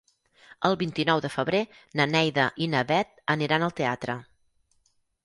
El 0.69 0.77
vint-i-nou 0.81 1.19
de 1.25 1.29
febrer 1.33 1.59
na 2.01 2.07
Neida 2.13 2.45
i 2.67 2.69
na 2.75 2.81
Bet 2.93 3.13
aniran 3.35 3.67
al 3.69 3.75
teatre. 3.81 4.17